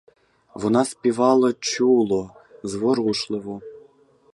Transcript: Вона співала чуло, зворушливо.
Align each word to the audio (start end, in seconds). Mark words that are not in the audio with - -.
Вона 0.55 0.85
співала 0.85 1.53
чуло, 1.53 2.31
зворушливо. 2.63 3.61